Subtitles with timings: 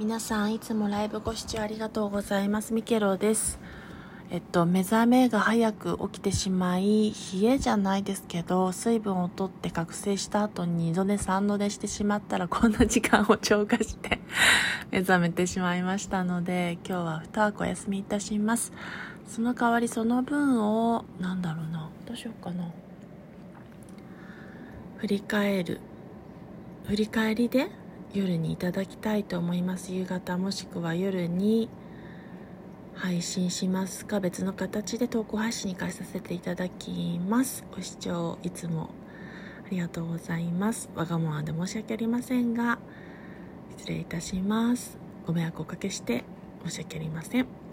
[0.00, 2.72] 皆さんいつもライブご視聴ありがとうございます。
[2.72, 3.58] ミケロです。
[4.30, 7.12] えっと目覚めが早く起きてしまい
[7.42, 14.20] 冷えじゃないですけど水分を取って覚醒した後に2度寝3度寝してしまったらこんな時間を超過して
[14.92, 18.72] 目覚めてしまいましたので今日は2枠お休みいたします。
[19.26, 22.70] その代わりその分をなんだろうなどうしようかな。
[24.98, 25.80] 振り返る。
[26.84, 27.68] 振り返りで
[28.14, 29.92] 夜にいただきたいと思います。
[29.92, 31.68] 夕方もしくは夜に
[32.94, 34.06] 配信します。
[34.06, 37.64] か別の形で投稿配信に変えさせていただきます。
[37.74, 38.90] ご視聴いつも
[39.66, 40.88] ありがとうございます。
[40.94, 42.78] わがままで申し訳ありませんが
[43.76, 44.96] 失礼いたします。
[45.26, 46.24] ご迷惑をおかけして
[46.64, 47.67] 申し訳ありません。